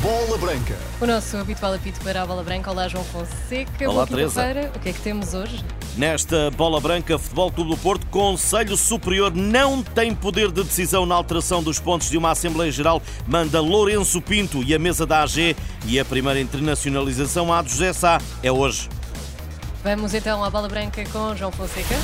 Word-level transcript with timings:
Bola 0.00 0.38
Branca. 0.38 0.76
O 1.00 1.06
nosso 1.06 1.36
habitual 1.36 1.74
apito 1.74 2.00
para 2.00 2.22
a 2.22 2.26
Bola 2.26 2.42
Branca. 2.42 2.70
Olá, 2.70 2.88
João 2.88 3.04
Fonseca. 3.04 3.90
Olá, 3.90 4.06
Teresa. 4.06 4.42
O 4.74 4.78
que 4.78 4.88
é 4.88 4.92
que 4.92 5.00
temos 5.00 5.34
hoje? 5.34 5.64
Nesta 5.96 6.50
bola 6.52 6.80
branca, 6.80 7.18
Futebol 7.18 7.50
Clube 7.50 7.70
do 7.72 7.76
Porto, 7.76 8.06
Conselho 8.06 8.76
Superior 8.76 9.34
não 9.34 9.82
tem 9.82 10.14
poder 10.14 10.52
de 10.52 10.62
decisão 10.62 11.04
na 11.04 11.16
alteração 11.16 11.60
dos 11.60 11.80
pontos 11.80 12.08
de 12.08 12.16
uma 12.16 12.30
Assembleia 12.30 12.70
Geral. 12.70 13.02
Manda 13.26 13.60
Lourenço 13.60 14.22
Pinto 14.22 14.62
e 14.62 14.72
a 14.72 14.78
mesa 14.78 15.04
da 15.04 15.22
AG 15.22 15.56
e 15.86 15.98
a 15.98 16.04
primeira 16.04 16.40
internacionalização 16.40 17.52
a 17.52 17.60
José 17.64 17.92
Sá 17.92 18.20
é 18.44 18.52
hoje. 18.52 18.88
Vamos 19.82 20.14
então 20.14 20.44
à 20.44 20.50
Bola 20.50 20.68
Branca 20.68 21.04
com 21.10 21.34
João 21.34 21.50
Fonseca. 21.50 21.96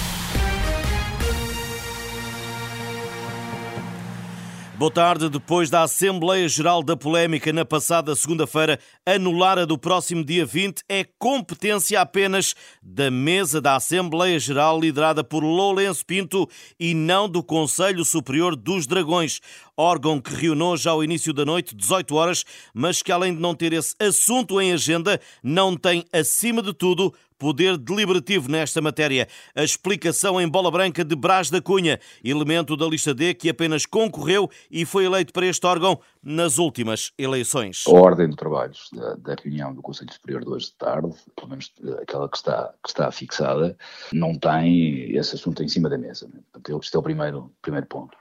Boa 4.77 4.91
tarde. 4.91 5.29
Depois 5.29 5.70
da 5.70 5.82
Assembleia 5.84 6.48
Geral 6.48 6.82
da 6.82 6.96
Polémica 6.96 7.52
na 7.52 7.64
passada 7.64 8.17
segunda-feira, 8.17 8.76
anular 9.07 9.57
a 9.57 9.64
do 9.64 9.79
próximo 9.79 10.25
dia 10.25 10.44
20 10.44 10.82
é 10.89 11.07
competência 11.17 12.00
apenas 12.00 12.57
da 12.82 13.08
mesa 13.08 13.61
da 13.61 13.76
Assembleia 13.76 14.36
Geral 14.36 14.81
liderada 14.81 15.22
por 15.22 15.45
Lourenço 15.45 16.04
Pinto 16.04 16.48
e 16.79 16.93
não 16.93 17.29
do 17.29 17.40
Conselho 17.40 18.04
Superior 18.04 18.57
dos 18.57 18.84
Dragões, 18.84 19.40
órgão 19.76 20.21
que 20.21 20.34
reuniu 20.34 20.67
hoje 20.67 20.89
ao 20.89 21.04
início 21.04 21.32
da 21.32 21.45
noite, 21.45 21.76
18 21.76 22.12
horas, 22.17 22.45
mas 22.75 23.00
que 23.00 23.12
além 23.12 23.32
de 23.32 23.40
não 23.40 23.54
ter 23.54 23.72
esse 23.72 23.95
assunto 24.00 24.61
em 24.61 24.72
agenda, 24.72 25.20
não 25.40 25.76
tem, 25.76 26.04
acima 26.12 26.61
de 26.61 26.75
tudo, 26.75 27.14
poder 27.44 27.76
deliberativo 27.76 28.50
nesta 28.50 28.80
matéria. 28.80 29.29
A 29.54 29.62
explicação 29.62 30.40
em 30.40 30.48
bola 30.48 30.71
branca 30.71 31.04
de 31.04 31.14
Brás 31.14 31.50
da 31.50 31.61
Cunha, 31.61 32.00
elemento 32.25 32.75
da 32.75 32.86
lista 32.86 33.12
D 33.12 33.34
que 33.34 33.50
apenas 33.50 33.84
concorreu 33.84 34.48
e 34.70 34.86
foi 34.86 35.05
eleito 35.05 35.30
para 35.30 35.44
este 35.44 35.67
órgão 35.67 36.00
nas 36.22 36.56
últimas 36.56 37.12
eleições. 37.19 37.84
A 37.86 37.91
ordem 37.91 38.30
de 38.30 38.36
trabalhos 38.36 38.89
da, 38.94 39.14
da 39.17 39.34
reunião 39.34 39.75
do 39.75 39.83
Conselho 39.83 40.11
Superior 40.11 40.42
de 40.42 40.48
hoje 40.48 40.67
de 40.69 40.77
tarde, 40.77 41.15
pelo 41.37 41.50
menos 41.50 41.70
aquela 42.00 42.31
que 42.31 42.37
está, 42.39 42.72
que 42.83 42.89
está 42.89 43.11
fixada, 43.12 43.77
não 44.11 44.34
tem 44.39 45.15
esse 45.15 45.34
assunto 45.34 45.62
em 45.62 45.69
cima 45.69 45.91
da 45.91 45.98
mesa. 45.98 46.27
Né? 46.33 46.41
Portanto, 46.50 46.81
este 46.81 46.97
é 46.97 46.98
o 46.98 47.03
primeiro, 47.03 47.53
primeiro 47.61 47.87
ponto. 47.87 48.17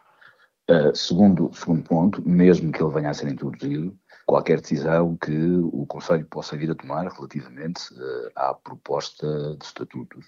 Uh, 0.69 0.95
segundo, 0.95 1.51
segundo 1.53 1.83
ponto, 1.83 2.27
mesmo 2.27 2.71
que 2.71 2.81
ele 2.81 2.93
venha 2.93 3.09
a 3.09 3.13
ser 3.13 3.27
introduzido, 3.27 3.97
qualquer 4.25 4.61
decisão 4.61 5.17
que 5.17 5.57
o 5.73 5.85
Conselho 5.85 6.25
possa 6.27 6.55
vir 6.55 6.71
a 6.71 6.75
tomar 6.75 7.05
relativamente 7.07 7.93
uh, 7.93 8.31
à 8.35 8.53
proposta 8.53 9.57
de 9.57 9.65
estatutos. 9.65 10.25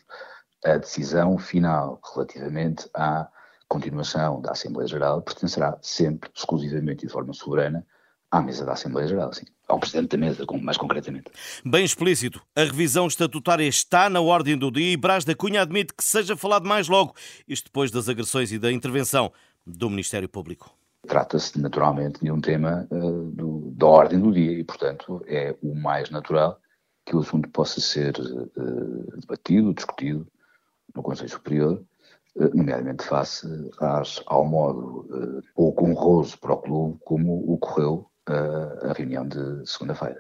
A 0.66 0.78
decisão 0.78 1.38
final 1.38 2.02
relativamente 2.14 2.90
à 2.94 3.30
continuação 3.68 4.42
da 4.42 4.52
Assembleia 4.52 4.88
Geral 4.88 5.22
pertencerá 5.22 5.78
sempre, 5.82 6.30
exclusivamente 6.36 7.06
e 7.06 7.08
de 7.08 7.14
forma 7.14 7.34
soberana, 7.34 7.86
à 8.30 8.42
mesa 8.42 8.66
da 8.66 8.74
Assembleia 8.74 9.08
Geral, 9.08 9.32
sim. 9.32 9.46
Ao 9.68 9.80
Presidente 9.80 10.10
da 10.10 10.18
Mesa, 10.18 10.46
mais 10.62 10.78
concretamente. 10.78 11.32
Bem 11.66 11.86
explícito, 11.86 12.42
a 12.56 12.62
revisão 12.62 13.08
estatutária 13.08 13.68
está 13.68 14.10
na 14.10 14.22
ordem 14.22 14.58
do 14.58 14.70
dia 14.70 14.92
e 14.92 14.98
Brás 14.98 15.24
da 15.24 15.34
Cunha 15.34 15.62
admite 15.62 15.94
que 15.94 16.04
seja 16.04 16.36
falado 16.36 16.68
mais 16.68 16.88
logo, 16.88 17.16
isto 17.48 17.66
depois 17.66 17.90
das 17.90 18.10
agressões 18.10 18.52
e 18.52 18.60
da 18.60 18.72
intervenção 18.72 19.32
do 19.66 19.90
Ministério 19.90 20.30
Público. 20.30 20.72
Trata-se 21.08 21.60
naturalmente 21.60 22.20
de 22.22 22.32
um 22.32 22.42
tema 22.42 22.88
uh, 22.92 23.32
do, 23.32 23.72
da 23.76 23.86
ordem 23.86 24.20
do 24.20 24.32
dia 24.32 24.60
e, 24.60 24.64
portanto, 24.64 25.24
é 25.28 25.56
o 25.62 25.76
mais 25.76 26.10
natural 26.10 26.60
que 27.06 27.16
o 27.16 27.20
assunto 27.20 27.50
possa 27.50 27.80
ser 27.80 28.16
uh, 28.20 29.20
debatido, 29.20 29.74
discutido 29.74 30.28
no 30.96 31.04
Conselho 31.04 31.30
Superior, 31.30 31.84
uh, 32.36 32.58
nomeadamente 32.58 33.04
face 33.04 33.48
às, 33.80 34.22
ao 34.26 34.46
modo 34.46 35.44
pouco 35.56 35.86
honroso 35.86 36.38
para 36.40 36.54
o 36.54 36.58
clube 36.58 37.00
como 37.04 37.54
ocorreu 37.54 38.10
a 38.28 38.94
reunião 38.94 39.28
de 39.28 39.70
segunda-feira. 39.70 40.20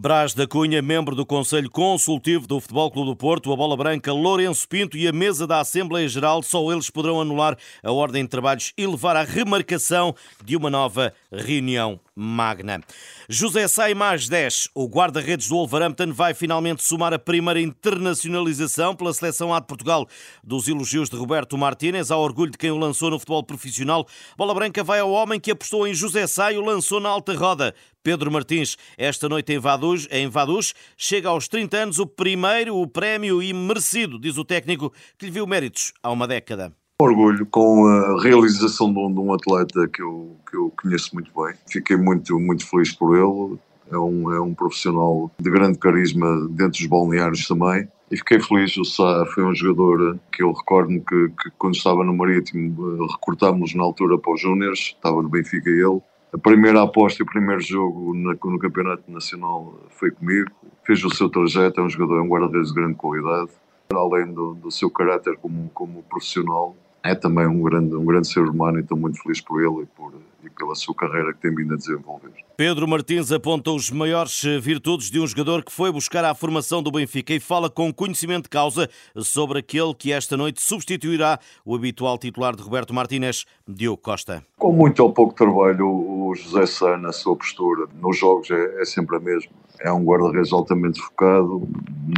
Brás 0.00 0.32
da 0.32 0.46
Cunha, 0.46 0.80
membro 0.80 1.16
do 1.16 1.26
Conselho 1.26 1.68
Consultivo 1.68 2.46
do 2.46 2.60
Futebol 2.60 2.88
Clube 2.88 3.10
do 3.10 3.16
Porto, 3.16 3.52
a 3.52 3.56
Bola 3.56 3.76
Branca, 3.76 4.12
Lourenço 4.12 4.68
Pinto 4.68 4.96
e 4.96 5.08
a 5.08 5.12
mesa 5.12 5.44
da 5.44 5.58
Assembleia 5.58 6.08
Geral, 6.08 6.40
só 6.40 6.72
eles 6.72 6.88
poderão 6.88 7.20
anular 7.20 7.58
a 7.82 7.90
ordem 7.90 8.22
de 8.22 8.28
trabalhos 8.28 8.72
e 8.78 8.86
levar 8.86 9.16
à 9.16 9.24
remarcação 9.24 10.14
de 10.44 10.56
uma 10.56 10.70
nova 10.70 11.12
reunião 11.32 11.98
magna. 12.18 12.80
José 13.28 13.68
Sai 13.68 13.94
mais 13.94 14.28
10. 14.28 14.70
O 14.74 14.88
guarda-redes 14.88 15.48
do 15.48 15.54
Wolverhampton 15.54 16.12
vai 16.12 16.34
finalmente 16.34 16.82
somar 16.82 17.14
a 17.14 17.18
primeira 17.18 17.60
internacionalização 17.60 18.96
pela 18.96 19.14
seleção 19.14 19.54
A 19.54 19.60
de 19.60 19.66
Portugal. 19.66 20.06
Dos 20.42 20.66
elogios 20.66 21.08
de 21.08 21.16
Roberto 21.16 21.56
Martínez 21.56 22.10
ao 22.10 22.20
orgulho 22.20 22.50
de 22.50 22.58
quem 22.58 22.72
o 22.72 22.76
lançou 22.76 23.10
no 23.10 23.18
futebol 23.18 23.44
profissional, 23.44 24.06
Bola 24.36 24.54
Branca 24.54 24.82
vai 24.82 24.98
ao 24.98 25.10
homem 25.10 25.38
que 25.38 25.52
apostou 25.52 25.86
em 25.86 25.94
José 25.94 26.26
Sai 26.26 26.54
e 26.54 26.58
o 26.58 26.64
lançou 26.64 26.98
na 26.98 27.08
alta 27.08 27.32
roda. 27.34 27.74
Pedro 28.02 28.32
Martins, 28.32 28.76
esta 28.96 29.28
noite 29.28 29.52
em 29.52 29.58
Vaduz, 29.58 30.08
em 30.10 30.28
Vaduz, 30.28 30.74
chega 30.96 31.28
aos 31.28 31.46
30 31.46 31.76
anos 31.76 31.98
o 31.98 32.06
primeiro, 32.06 32.76
o 32.76 32.86
prémio 32.86 33.42
e 33.42 33.52
merecido, 33.52 34.18
diz 34.18 34.38
o 34.38 34.44
técnico, 34.44 34.92
que 35.18 35.26
lhe 35.26 35.32
viu 35.32 35.46
méritos 35.46 35.92
há 36.02 36.10
uma 36.10 36.26
década. 36.26 36.72
Orgulho 37.00 37.46
com 37.46 37.86
a 37.86 38.20
realização 38.20 38.92
de 38.92 38.98
um, 38.98 39.12
de 39.12 39.20
um, 39.20 39.32
atleta 39.32 39.86
que 39.86 40.02
eu, 40.02 40.36
que 40.50 40.56
eu 40.56 40.72
conheço 40.82 41.14
muito 41.14 41.30
bem. 41.32 41.54
Fiquei 41.70 41.96
muito, 41.96 42.40
muito 42.40 42.68
feliz 42.68 42.92
por 42.92 43.14
ele. 43.14 43.56
É 43.88 43.96
um, 43.96 44.32
é 44.32 44.40
um 44.40 44.52
profissional 44.52 45.30
de 45.38 45.48
grande 45.48 45.78
carisma 45.78 46.48
dentro 46.50 46.80
dos 46.80 46.86
balneários 46.86 47.46
também. 47.46 47.86
E 48.10 48.16
fiquei 48.16 48.40
feliz, 48.40 48.76
o 48.76 48.84
Sá 48.84 49.24
foi 49.32 49.44
um 49.44 49.54
jogador 49.54 50.18
que 50.32 50.42
eu 50.42 50.50
recordo-me 50.50 50.98
que, 50.98 51.28
que, 51.40 51.50
quando 51.56 51.76
estava 51.76 52.02
no 52.02 52.12
Marítimo 52.12 53.06
recortámos 53.06 53.76
na 53.76 53.84
altura 53.84 54.18
para 54.18 54.34
os 54.34 54.40
Júniors, 54.40 54.96
estava 54.96 55.22
no 55.22 55.28
Benfica 55.28 55.70
ele. 55.70 56.02
A 56.32 56.38
primeira 56.38 56.82
aposta 56.82 57.22
e 57.22 57.24
o 57.24 57.26
primeiro 57.26 57.60
jogo 57.60 58.12
no, 58.12 58.32
no 58.32 58.58
Campeonato 58.58 59.04
Nacional 59.08 59.72
foi 59.90 60.10
comigo. 60.10 60.50
Fez 60.84 61.04
o 61.04 61.14
seu 61.14 61.28
trajeto, 61.28 61.80
é 61.80 61.84
um 61.84 61.88
jogador, 61.88 62.18
é 62.18 62.22
um 62.22 62.28
guarda-redes 62.28 62.70
de 62.70 62.74
grande 62.74 62.96
qualidade. 62.96 63.52
Além 63.94 64.32
do, 64.32 64.54
do 64.54 64.70
seu 64.72 64.90
caráter 64.90 65.36
como, 65.36 65.70
como 65.72 66.02
profissional, 66.02 66.74
é 67.02 67.14
também 67.14 67.46
um 67.46 67.62
grande, 67.62 67.94
um 67.94 68.04
grande 68.04 68.28
ser 68.28 68.40
humano 68.40 68.78
e 68.78 68.82
estou 68.82 68.98
muito 68.98 69.20
feliz 69.22 69.40
por 69.40 69.62
ele 69.62 69.82
e, 69.82 69.86
por, 69.86 70.12
e 70.44 70.50
pela 70.50 70.74
sua 70.74 70.94
carreira 70.94 71.32
que 71.32 71.40
tem 71.40 71.54
vindo 71.54 71.74
a 71.74 71.76
desenvolver. 71.76 72.30
Pedro 72.56 72.88
Martins 72.88 73.30
aponta 73.30 73.70
os 73.70 73.90
maiores 73.90 74.42
virtudes 74.60 75.10
de 75.10 75.20
um 75.20 75.26
jogador 75.26 75.62
que 75.62 75.72
foi 75.72 75.92
buscar 75.92 76.24
a 76.24 76.34
formação 76.34 76.82
do 76.82 76.90
Benfica 76.90 77.32
e 77.32 77.40
fala 77.40 77.70
com 77.70 77.92
conhecimento 77.92 78.44
de 78.44 78.50
causa 78.50 78.88
sobre 79.16 79.60
aquele 79.60 79.94
que 79.94 80.12
esta 80.12 80.36
noite 80.36 80.60
substituirá 80.60 81.38
o 81.64 81.74
habitual 81.74 82.18
titular 82.18 82.56
de 82.56 82.62
Roberto 82.62 82.92
Martínez, 82.92 83.44
Diogo 83.66 83.98
Costa. 83.98 84.44
Com 84.58 84.72
muito 84.72 85.00
ou 85.00 85.12
pouco 85.12 85.34
trabalho, 85.34 85.86
o 85.86 86.34
José 86.34 86.66
Sá, 86.66 86.96
na 86.96 87.12
sua 87.12 87.36
postura, 87.36 87.86
nos 88.00 88.18
jogos 88.18 88.50
é, 88.50 88.82
é 88.82 88.84
sempre 88.84 89.16
a 89.16 89.20
mesma. 89.20 89.52
É 89.80 89.92
um 89.92 90.02
guarda-redes 90.02 90.52
altamente 90.52 91.00
focado, 91.00 91.68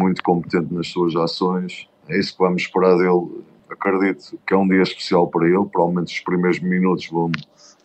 muito 0.00 0.22
competente 0.22 0.72
nas 0.72 0.88
suas 0.88 1.14
ações. 1.14 1.86
É 2.08 2.18
isso 2.18 2.32
que 2.32 2.38
vamos 2.42 2.62
esperar 2.62 2.96
dele 2.96 3.44
acredito 3.72 4.38
que 4.46 4.54
é 4.54 4.56
um 4.56 4.68
dia 4.68 4.82
especial 4.82 5.28
para 5.28 5.46
ele, 5.46 5.64
provavelmente 5.70 6.14
os 6.14 6.20
primeiros 6.20 6.60
minutos 6.60 7.06
vão, 7.08 7.30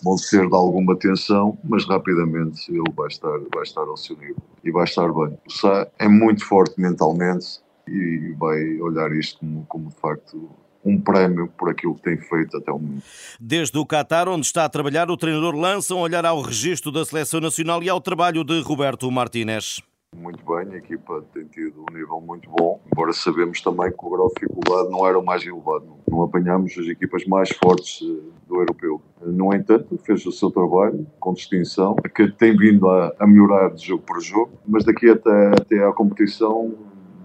vão 0.04 0.18
ser 0.18 0.48
de 0.48 0.56
alguma 0.56 0.96
tensão, 0.96 1.58
mas 1.64 1.86
rapidamente 1.86 2.72
ele 2.72 2.92
vai 2.96 3.08
estar, 3.08 3.38
vai 3.54 3.64
estar 3.64 3.82
ao 3.82 3.98
seu 3.98 4.18
nível 4.18 4.38
e 4.64 4.72
vai 4.72 4.84
estar 4.84 5.08
bem. 5.12 5.38
O 5.48 5.52
Sá 5.52 5.88
é 6.00 6.08
muito 6.08 6.46
forte 6.46 6.80
mentalmente 6.80 7.60
e 7.88 8.34
vai 8.38 8.80
olhar 8.80 9.12
isto 9.12 9.40
como, 9.40 9.66
como 9.68 9.90
de 9.90 9.96
facto 9.96 10.50
um 10.84 11.02
prémio 11.02 11.48
por 11.58 11.70
aquilo 11.70 11.96
que 11.96 12.04
tem 12.04 12.18
feito 12.18 12.58
até 12.58 12.72
o 12.72 12.78
momento. 12.78 13.04
Desde 13.40 13.76
o 13.78 13.86
Qatar, 13.86 14.30
onde 14.30 14.46
está 14.46 14.66
a 14.66 14.70
trabalhar, 14.70 15.10
o 15.10 15.18
treinador 15.18 15.56
lança 15.56 15.96
um 15.96 16.00
olhar 16.00 16.26
ao 16.26 16.42
registro 16.42 16.92
da 16.92 17.04
seleção 17.04 17.42
nacional 17.42 17.82
e 17.82 17.90
ao 17.90 18.00
trabalho 18.00 18.44
de 18.44 18.62
Roberto 18.62 19.10
Martínez 19.10 19.82
muito 20.16 20.44
bem, 20.46 20.74
a 20.74 20.78
equipa 20.78 21.24
tem 21.34 21.46
tido 21.46 21.82
um 21.82 21.94
nível 21.94 22.22
muito 22.22 22.50
bom, 22.50 22.80
embora 22.92 23.14
sabemos 23.14 23.62
também 23.62 23.92
que 23.92 24.06
o 24.06 24.10
grau 24.10 24.28
de 24.30 24.34
dificuldade 24.36 24.90
não 24.90 25.08
era 25.08 25.20
o 25.20 25.26
mais 25.26 25.46
elevado. 25.46 25.86
Não 26.08 26.24
apanhámos 26.24 26.78
as 26.78 26.88
equipas 26.88 27.26
mais 27.26 27.50
fortes 27.50 28.00
eh, 28.02 28.22
do 28.48 28.56
europeu. 28.56 29.02
No 29.22 29.54
entanto, 29.54 29.98
fez 30.04 30.26
o 30.26 30.32
seu 30.32 30.50
trabalho 30.50 31.06
com 31.20 31.34
distinção, 31.34 31.96
que 31.96 32.32
tem 32.32 32.56
vindo 32.56 32.90
a, 32.90 33.14
a 33.20 33.28
melhorar 33.28 33.70
de 33.72 33.86
jogo 33.86 34.04
por 34.04 34.22
jogo, 34.22 34.52
mas 34.66 34.86
daqui 34.86 35.10
até, 35.10 35.48
até 35.50 35.84
à 35.84 35.92
competição 35.92 36.74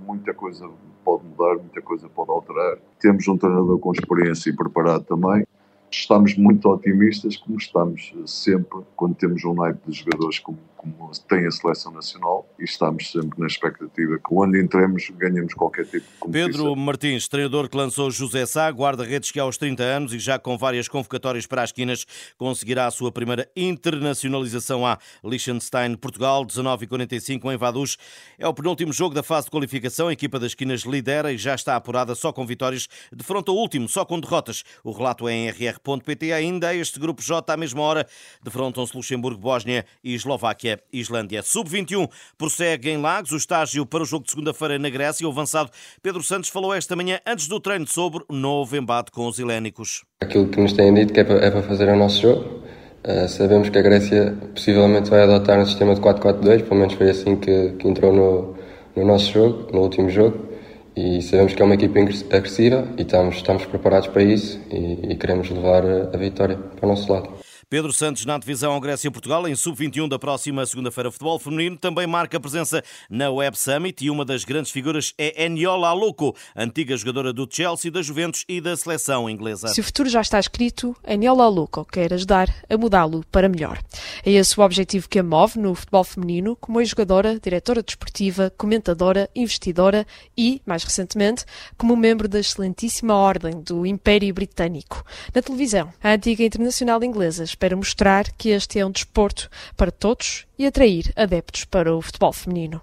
muita 0.06 0.35
coisa 0.35 0.69
pode 1.05 1.25
mudar, 1.25 1.55
muita 1.56 1.81
coisa 1.81 2.09
pode 2.09 2.31
alterar. 2.31 2.79
Temos 2.99 3.26
um 3.29 3.37
treinador 3.37 3.79
com 3.79 3.93
experiência 3.93 4.50
e 4.50 4.56
preparado 4.56 5.05
também. 5.05 5.47
Estamos 5.91 6.37
muito 6.37 6.69
otimistas, 6.69 7.37
como 7.37 7.59
estamos 7.59 8.15
sempre 8.25 8.81
quando 8.94 9.15
temos 9.17 9.44
um 9.44 9.55
naipe 9.55 9.91
de 9.91 9.99
jogadores 9.99 10.38
como, 10.38 10.59
como 10.81 11.11
tem 11.29 11.47
a 11.47 11.50
seleção 11.50 11.93
nacional 11.93 12.49
e 12.59 12.65
estamos 12.65 13.11
sempre 13.11 13.38
na 13.38 13.47
expectativa 13.47 14.17
que 14.17 14.35
onde 14.35 14.59
entremos 14.59 15.11
ganhemos 15.11 15.53
qualquer 15.53 15.85
tipo 15.85 16.06
de 16.06 16.19
competição. 16.19 16.53
Pedro 16.53 16.77
Martins, 16.77 17.29
treinador 17.29 17.69
que 17.69 17.77
lançou 17.77 18.11
José 18.11 18.47
Sá, 18.47 18.71
guarda-redes 18.71 19.31
que 19.31 19.38
aos 19.38 19.59
30 19.59 19.82
anos 19.82 20.15
e 20.15 20.19
já 20.19 20.38
com 20.38 20.56
várias 20.56 20.88
convocatórias 20.88 21.47
para 21.47 21.62
as 21.62 21.71
quinas 21.71 22.06
conseguirá 22.38 22.87
a 22.87 22.91
sua 22.91 23.12
primeira 23.12 23.47
internacionalização 23.55 24.87
a 24.87 24.99
Liechtenstein, 25.23 25.97
Portugal, 25.97 26.47
19h45 26.47 27.53
em 27.53 27.59
Vaduz. 27.59 27.99
É 28.38 28.49
o 28.49 28.55
penúltimo 28.55 28.93
jogo 28.93 29.15
da 29.15 29.23
fase 29.23 29.47
de 29.47 29.50
qualificação, 29.50 30.09
a 30.09 30.15
equipa 30.15 30.38
das 30.38 30.55
quinas 30.55 30.82
lidera 30.82 31.31
e 31.31 31.37
já 31.37 31.55
está 31.55 31.77
apurada 31.77 32.15
só 32.15 32.32
com 32.32 32.47
vitórias, 32.47 32.88
de 33.12 33.23
fronte 33.23 33.50
ao 33.50 33.56
último, 33.56 33.87
só 33.87 34.06
com 34.06 34.19
derrotas. 34.19 34.65
O 34.82 34.93
relato 34.93 35.29
é 35.29 35.35
em 35.35 35.50
rr.pt. 35.50 36.32
Ainda 36.32 36.75
este 36.75 36.99
grupo 36.99 37.21
J, 37.21 37.53
à 37.53 37.56
mesma 37.56 37.82
hora, 37.82 38.06
defrontam-se 38.43 38.97
Luxemburgo, 38.97 39.41
Bósnia 39.41 39.85
e 40.03 40.15
Eslováquia, 40.15 40.69
Islândia. 40.93 41.43
Sub-21 41.43 42.08
prossegue 42.37 42.90
em 42.90 42.99
Lagos 42.99 43.32
o 43.32 43.37
estágio 43.37 43.87
para 43.87 44.02
o 44.02 44.06
jogo 44.06 44.25
de 44.25 44.31
segunda-feira 44.31 44.78
na 44.78 44.90
Grécia. 44.90 45.26
O 45.26 45.31
avançado 45.31 45.70
Pedro 46.02 46.22
Santos 46.22 46.50
falou 46.50 46.75
esta 46.75 46.94
manhã, 46.94 47.19
antes 47.26 47.49
do 47.49 47.58
treino, 47.58 47.87
sobre 47.87 48.22
o 48.28 48.34
novo 48.34 48.76
embate 48.76 49.11
com 49.11 49.26
os 49.26 49.38
helénicos. 49.38 50.05
Aquilo 50.20 50.49
que 50.49 50.61
nos 50.61 50.72
têm 50.72 50.93
dito 50.93 51.12
que 51.12 51.20
é 51.20 51.25
para, 51.25 51.44
é 51.44 51.50
para 51.50 51.62
fazer 51.62 51.88
o 51.88 51.96
nosso 51.96 52.20
jogo. 52.20 52.61
Uh, 53.02 53.28
sabemos 53.28 53.70
que 53.70 53.78
a 53.78 53.82
Grécia 53.82 54.37
possivelmente 54.55 55.08
vai 55.08 55.22
adotar 55.22 55.58
um 55.58 55.64
sistema 55.64 55.94
de 55.94 56.00
4-4-2, 56.02 56.64
pelo 56.64 56.76
menos 56.76 56.93
foi 56.94 57.08
assim 57.08 57.37
que, 57.37 57.70
que 57.78 57.88
entrou 57.88 58.12
no, 58.12 58.56
no 58.94 59.06
nosso 59.06 59.32
jogo, 59.32 59.72
no 59.72 59.81
último 59.81 60.11
jogo 60.11 60.50
e 60.96 61.22
sabemos 61.22 61.55
que 61.55 61.62
é 61.62 61.64
uma 61.64 61.75
equipa 61.75 61.99
agressiva 62.37 62.88
e 62.99 63.02
estamos, 63.02 63.37
estamos 63.37 63.64
preparados 63.64 64.08
para 64.08 64.22
isso 64.22 64.61
e, 64.70 65.12
e 65.12 65.17
queremos 65.17 65.49
levar 65.49 65.84
a 65.87 66.17
vitória 66.17 66.56
para 66.56 66.87
o 66.87 66.88
nosso 66.88 67.11
lado. 67.11 67.31
Pedro 67.70 67.93
Santos 67.93 68.26
na 68.26 68.37
divisão 68.37 68.81
Grécia-Portugal 68.81 69.46
em 69.46 69.55
sub-21 69.55 70.08
da 70.08 70.19
próxima 70.19 70.67
segunda-feira. 70.67 71.08
Futebol 71.08 71.38
feminino 71.38 71.76
também 71.76 72.05
marca 72.05 72.40
presença 72.40 72.82
na 73.08 73.31
Web 73.31 73.56
Summit 73.56 74.05
e 74.05 74.11
uma 74.11 74.25
das 74.25 74.43
grandes 74.43 74.72
figuras 74.72 75.14
é 75.17 75.44
Eniola 75.44 75.87
Aluco, 75.87 76.34
antiga 76.56 76.96
jogadora 76.96 77.32
do 77.32 77.46
Chelsea, 77.49 77.88
da 77.88 78.02
Juventus 78.02 78.44
e 78.49 78.61
da 78.61 78.76
seleção 78.76 79.31
inglesa. 79.31 79.69
Se 79.69 79.81
o 79.81 79.84
futuro 79.84 80.08
já 80.08 80.20
está 80.20 80.40
escrito, 80.40 80.96
Eniola 81.06 81.44
Aluco 81.44 81.84
quer 81.84 82.12
ajudar 82.12 82.52
a 82.69 82.76
mudá-lo 82.76 83.25
para 83.31 83.49
melhor. 83.49 83.78
É 84.26 84.32
esse 84.32 84.58
o 84.58 84.64
objetivo 84.64 85.08
que 85.08 85.20
a 85.20 85.22
move 85.22 85.56
no 85.61 85.72
futebol 85.72 86.02
feminino, 86.02 86.56
como 86.56 86.81
ex-jogadora, 86.81 87.38
diretora 87.38 87.84
desportiva, 87.84 88.52
comentadora, 88.58 89.31
investidora 89.32 90.05
e, 90.37 90.61
mais 90.67 90.82
recentemente, 90.82 91.44
como 91.78 91.94
membro 91.94 92.26
da 92.26 92.40
excelentíssima 92.40 93.14
Ordem 93.14 93.61
do 93.61 93.87
Império 93.87 94.34
Britânico. 94.34 95.05
Na 95.32 95.40
televisão, 95.40 95.93
a 96.02 96.14
antiga 96.14 96.43
internacional 96.43 97.00
inglesa 97.05 97.44
para 97.61 97.77
mostrar 97.77 98.33
que 98.33 98.49
este 98.49 98.79
é 98.79 98.87
um 98.87 98.91
desporto 98.91 99.51
para 99.77 99.93
todos 99.93 100.47
e 100.59 100.67
atrair 100.67 101.12
adeptos 101.15 101.67
para 101.67 101.95
o 101.95 102.01
futebol 102.01 102.33
feminino. 102.33 102.81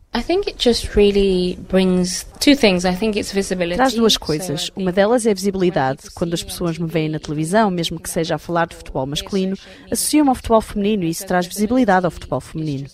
Traz 3.76 3.94
duas 3.94 4.16
coisas. 4.16 4.72
Uma 4.76 4.92
delas 4.92 5.26
é 5.26 5.32
a 5.32 5.34
visibilidade. 5.34 6.12
Quando 6.14 6.36
as 6.36 6.44
pessoas 6.44 6.78
me 6.78 6.88
veem 6.88 7.10
na 7.10 7.20
televisão, 7.20 7.72
mesmo 7.72 8.00
que 8.00 8.10
seja 8.10 8.36
a 8.36 8.40
falar 8.40 8.68
de 8.68 8.76
futebol 8.76 9.08
masculino, 9.08 9.58
associam-me 9.92 10.30
ao 10.30 10.36
futebol 10.36 10.62
feminino 10.62 11.04
e 11.04 11.10
isso 11.10 11.26
traz 11.26 11.48
visibilidade 11.48 12.06
ao 12.06 12.12
futebol 12.12 12.40
feminino. 12.40 12.88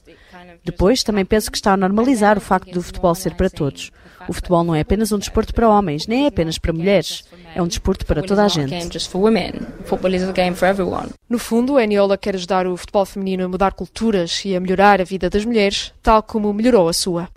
Depois, 0.64 1.04
também 1.04 1.26
penso 1.26 1.52
que 1.52 1.58
está 1.58 1.74
a 1.74 1.78
normalizar 1.78 2.38
o 2.38 2.42
facto 2.42 2.72
do 2.72 2.82
futebol 2.82 3.14
ser 3.14 3.36
para 3.36 3.50
todos. 3.50 3.92
O 4.28 4.34
futebol 4.34 4.64
não 4.64 4.74
é 4.74 4.82
apenas 4.82 5.12
um 5.12 5.20
desporto 5.20 5.54
para 5.54 5.70
homens, 5.70 6.08
nem 6.08 6.24
é 6.24 6.28
apenas 6.28 6.58
para 6.58 6.72
mulheres. 6.72 7.26
É 7.56 7.62
um 7.62 7.68
desporto 7.68 8.06
para 8.06 8.22
toda 8.24 8.44
a 8.44 8.48
gente. 8.48 8.70
No 11.30 11.40
fundo, 11.40 11.78
a 11.78 11.84
Eniola 11.84 12.18
quer 12.18 12.36
ajudar 12.36 12.68
o 12.68 12.78
futebol 12.78 13.06
feminino 13.06 13.46
a 13.46 13.48
mudar 13.48 13.74
culturas 13.74 14.44
e 14.46 14.56
a 14.56 14.60
melhorar 14.60 15.02
a 15.02 15.04
vida 15.04 15.30
das 15.30 15.44
mulheres, 15.46 15.92
tal 16.02 16.22
como 16.22 16.54
melhorou 16.54 16.88
a 16.88 16.94
sua. 16.94 17.28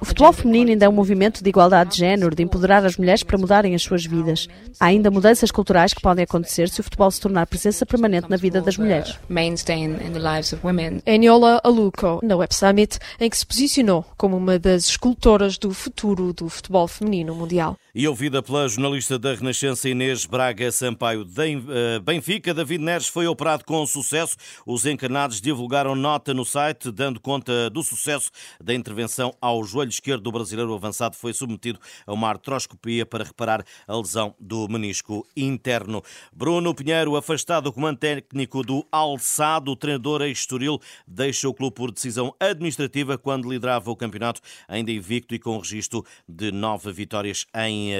O 0.00 0.04
futebol 0.04 0.32
feminino 0.32 0.70
ainda 0.70 0.86
é 0.86 0.88
um 0.88 0.92
movimento 0.92 1.42
de 1.42 1.48
igualdade 1.48 1.92
de 1.92 1.98
género, 1.98 2.34
de 2.34 2.42
empoderar 2.42 2.84
as 2.84 2.96
mulheres 2.96 3.22
para 3.22 3.38
mudarem 3.38 3.74
as 3.74 3.82
suas 3.82 4.04
vidas. 4.04 4.48
Há 4.80 4.86
ainda 4.86 5.10
mudanças 5.10 5.50
culturais 5.50 5.94
que 5.94 6.00
podem 6.00 6.24
acontecer 6.24 6.68
se 6.68 6.80
o 6.80 6.84
futebol 6.84 7.10
se 7.10 7.20
tornar 7.20 7.46
presença 7.46 7.86
permanente 7.86 8.28
na 8.28 8.36
vida 8.36 8.60
das 8.60 8.76
mulheres. 8.76 9.18
Eniola 11.06 11.60
Aluco, 11.62 12.20
na 12.22 12.36
Web 12.36 12.54
Summit, 12.54 12.98
em 13.20 13.30
que 13.30 13.36
se 13.36 13.46
posicionou 13.46 14.04
como 14.16 14.36
uma 14.36 14.58
das 14.58 14.88
escultoras 14.88 15.58
do 15.58 15.72
futuro 15.72 16.32
do 16.32 16.48
futebol 16.48 16.88
feminino 16.88 17.34
mundial. 17.34 17.76
E 17.94 18.03
ouvida 18.08 18.42
pela 18.42 18.68
jornalista 18.68 19.18
da 19.18 19.34
Renascença 19.34 19.88
Inês 19.88 20.26
Braga 20.26 20.70
Sampaio 20.72 21.26
eh, 21.38 21.98
Benfica, 22.00 22.52
David 22.52 22.82
Neres 22.82 23.06
foi 23.06 23.26
operado 23.26 23.64
com 23.64 23.86
sucesso. 23.86 24.36
Os 24.66 24.84
encarnados 24.84 25.40
divulgaram 25.40 25.94
nota 25.94 26.34
no 26.34 26.44
site, 26.44 26.90
dando 26.90 27.20
conta 27.20 27.70
do 27.70 27.82
sucesso 27.82 28.30
da 28.62 28.74
intervenção 28.74 29.32
ao 29.40 29.62
joelho 29.64 29.90
esquerdo 29.90 30.22
do 30.22 30.32
brasileiro 30.32 30.74
avançado. 30.74 31.16
Foi 31.16 31.32
submetido 31.32 31.78
a 32.06 32.12
uma 32.12 32.28
artroscopia 32.28 33.06
para 33.06 33.24
reparar 33.24 33.64
a 33.86 33.96
lesão 33.96 34.34
do 34.40 34.68
menisco 34.68 35.26
interno. 35.36 36.02
Bruno 36.32 36.74
Pinheiro, 36.74 37.16
afastado 37.16 37.64
do 37.64 37.72
comando 37.72 37.98
técnico 37.98 38.62
do 38.62 38.84
Alçado, 38.90 39.70
o 39.70 39.76
treinador 39.76 40.22
ex-Estoril, 40.22 40.80
deixa 41.06 41.48
o 41.48 41.54
clube 41.54 41.74
por 41.74 41.92
decisão 41.92 42.34
administrativa 42.40 43.16
quando 43.16 43.48
liderava 43.48 43.90
o 43.90 43.96
campeonato, 43.96 44.40
ainda 44.66 44.90
invicto 44.90 45.34
e 45.34 45.38
com 45.38 45.58
registro 45.58 46.04
de 46.28 46.50
nove 46.50 46.92
vitórias 46.92 47.46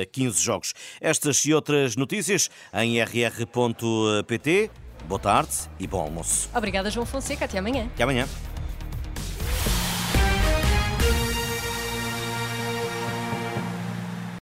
em 0.03 0.07
15 0.07 0.43
jogos. 0.43 0.75
Estas 1.01 1.45
e 1.45 1.55
outras 1.55 1.97
notícias 1.97 2.51
em 2.73 3.01
rr.pt. 3.03 4.71
Boa 5.07 5.19
tarde 5.19 5.53
e 5.79 5.87
bom 5.87 6.01
almoço. 6.01 6.49
Obrigada, 6.55 6.91
João 6.91 7.05
Fonseca. 7.07 7.45
Até 7.45 7.59
amanhã. 7.59 7.87
Até 7.95 8.03
amanhã. 8.03 8.27